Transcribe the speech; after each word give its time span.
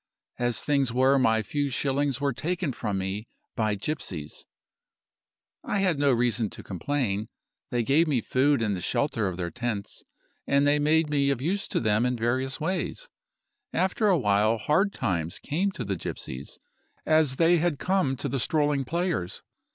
As 0.39 0.61
things 0.63 0.91
were, 0.91 1.19
my 1.19 1.43
few 1.43 1.69
shillings 1.69 2.19
were 2.19 2.33
taken 2.33 2.73
from 2.73 2.97
me 2.97 3.27
by 3.55 3.75
gypsies. 3.75 4.45
I 5.63 5.77
had 5.77 5.99
no 5.99 6.11
reason 6.11 6.49
to 6.49 6.63
complain. 6.63 7.29
They 7.69 7.83
gave 7.83 8.07
me 8.07 8.19
food 8.21 8.63
and 8.63 8.75
the 8.75 8.81
shelter 8.81 9.27
of 9.27 9.37
their 9.37 9.51
tents, 9.51 10.03
and 10.47 10.65
they 10.65 10.79
made 10.79 11.07
me 11.11 11.29
of 11.29 11.39
use 11.39 11.67
to 11.67 11.79
them 11.79 12.03
in 12.07 12.17
various 12.17 12.59
ways. 12.59 13.09
After 13.73 14.07
a 14.07 14.17
while 14.17 14.57
hard 14.57 14.91
times 14.91 15.37
came 15.37 15.71
to 15.73 15.85
the 15.85 15.95
gypsies, 15.95 16.57
as 17.05 17.35
they 17.35 17.57
had 17.59 17.77
come 17.77 18.15
to 18.17 18.27
the 18.27 18.39
strolling 18.39 18.83
players. 18.83 19.43